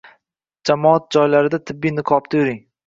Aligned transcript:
jamoat 0.69 1.05
joylarida 1.19 1.61
tibbiy 1.69 1.97
niqobda 2.01 2.43
yuring 2.43 2.65